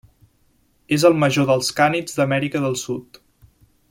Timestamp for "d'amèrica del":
2.21-2.79